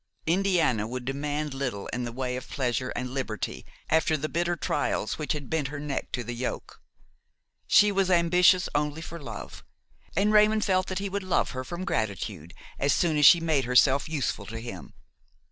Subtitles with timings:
[0.25, 5.19] Indiana would demand little in the way of pleasure and liberty after the bitter trials
[5.19, 6.81] which had bent her neck to the yoke.
[7.67, 9.63] She was ambitious only for love,
[10.15, 13.65] and Raymon felt that he would love her from gratitude as soon as she made
[13.65, 14.95] herself useful to him.